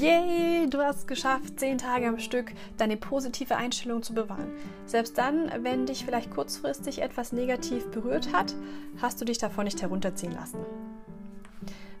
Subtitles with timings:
[0.00, 4.50] Yay, du hast es geschafft, zehn Tage am Stück deine positive Einstellung zu bewahren.
[4.86, 8.54] Selbst dann, wenn dich vielleicht kurzfristig etwas negativ berührt hat,
[9.02, 10.60] hast du dich davon nicht herunterziehen lassen.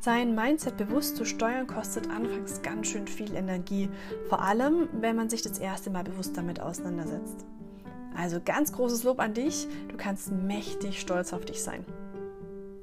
[0.00, 3.88] Sein Mindset bewusst zu steuern kostet anfangs ganz schön viel Energie,
[4.28, 7.46] vor allem wenn man sich das erste Mal bewusst damit auseinandersetzt.
[8.16, 11.84] Also ganz großes Lob an dich, du kannst mächtig stolz auf dich sein.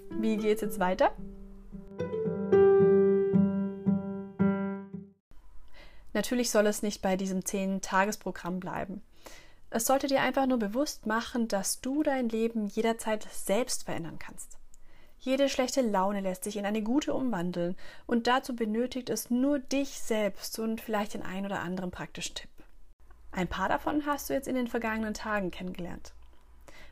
[0.09, 1.12] Wie geht's jetzt weiter?
[6.14, 9.01] Natürlich soll es nicht bei diesem 10-Tages-Programm bleiben.
[9.70, 14.57] Es sollte dir einfach nur bewusst machen, dass du dein Leben jederzeit selbst verändern kannst.
[15.20, 20.00] Jede schlechte Laune lässt sich in eine gute umwandeln und dazu benötigt es nur dich
[20.00, 22.50] selbst und vielleicht den ein oder anderen praktischen Tipp.
[23.32, 26.14] Ein paar davon hast du jetzt in den vergangenen Tagen kennengelernt.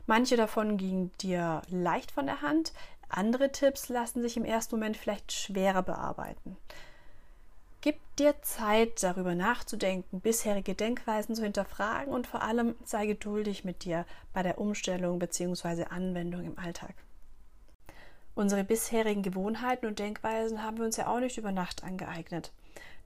[0.06, 2.72] Manche davon gingen dir leicht von der Hand,
[3.08, 6.56] andere Tipps lassen sich im ersten Moment vielleicht schwerer bearbeiten.
[7.82, 13.84] Gib dir Zeit, darüber nachzudenken, bisherige Denkweisen zu hinterfragen und vor allem sei geduldig mit
[13.84, 15.84] dir bei der Umstellung bzw.
[15.84, 16.94] Anwendung im Alltag.
[18.34, 22.52] Unsere bisherigen Gewohnheiten und Denkweisen haben wir uns ja auch nicht über Nacht angeeignet.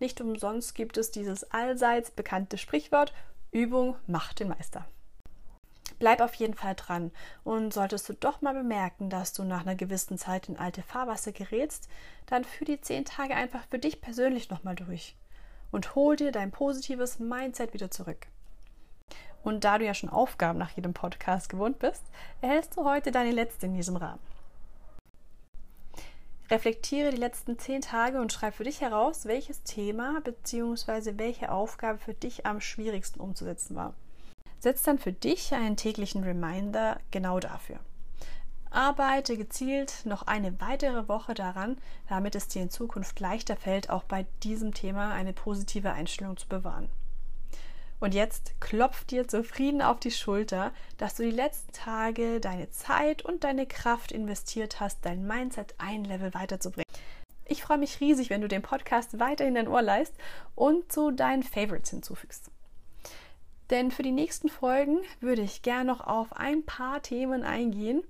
[0.01, 3.13] Nicht umsonst gibt es dieses allseits bekannte Sprichwort
[3.53, 4.87] Übung macht den Meister.
[5.99, 7.11] Bleib auf jeden Fall dran
[7.45, 11.33] und solltest du doch mal bemerken, dass du nach einer gewissen Zeit in alte Fahrwasser
[11.33, 11.89] gerätst,
[12.27, 15.17] dann führ die zehn Tage einfach für dich persönlich nochmal durch
[15.71, 18.27] und hol dir dein positives Mindset wieder zurück.
[19.43, 22.03] Und da du ja schon Aufgaben nach jedem Podcast gewohnt bist,
[22.41, 24.21] erhältst du heute deine letzte in diesem Rahmen.
[26.51, 31.15] Reflektiere die letzten zehn Tage und schreib für dich heraus, welches Thema bzw.
[31.17, 33.95] welche Aufgabe für dich am schwierigsten umzusetzen war.
[34.65, 37.81] Setz dann für dich einen täglichen Reminder genau dafür.
[38.71, 41.77] Arbeite gezielt noch eine weitere Woche daran,
[42.09, 46.49] damit es dir in Zukunft leichter fällt, auch bei diesem Thema eine positive Einstellung zu
[46.49, 46.89] bewahren.
[48.01, 53.21] Und jetzt klopf dir zufrieden auf die Schulter, dass du die letzten Tage deine Zeit
[53.21, 56.91] und deine Kraft investiert hast, dein Mindset ein Level weiterzubringen.
[57.45, 60.15] Ich freue mich riesig, wenn du den Podcast weiter in dein Ohr leist
[60.55, 62.51] und zu deinen Favorites hinzufügst.
[63.71, 68.03] Denn für die nächsten Folgen würde ich gern noch auf ein paar Themen eingehen,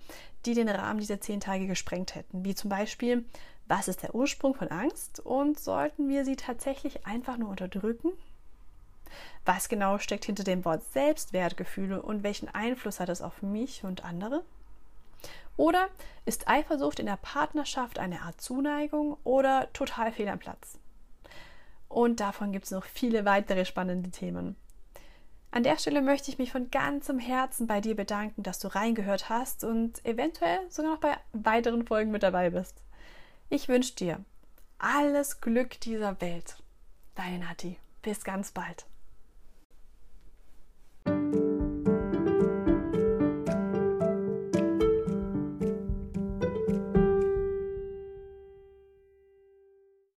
[0.46, 2.44] die den Rahmen dieser zehn Tage gesprengt hätten.
[2.44, 3.24] Wie zum Beispiel,
[3.66, 8.12] was ist der Ursprung von Angst und sollten wir sie tatsächlich einfach nur unterdrücken?
[9.44, 14.04] Was genau steckt hinter dem Wort Selbstwertgefühle und welchen Einfluss hat es auf mich und
[14.04, 14.42] andere?
[15.56, 15.88] Oder
[16.24, 20.78] ist Eifersucht in der Partnerschaft eine Art Zuneigung oder total fehl am Platz?
[21.88, 24.56] Und davon gibt es noch viele weitere spannende Themen.
[25.54, 29.28] An der Stelle möchte ich mich von ganzem Herzen bei dir bedanken, dass du reingehört
[29.28, 32.82] hast und eventuell sogar noch bei weiteren Folgen mit dabei bist.
[33.50, 34.24] Ich wünsche dir
[34.78, 36.56] alles Glück dieser Welt.
[37.14, 37.78] Deine Nati.
[38.02, 38.84] Bis ganz bald.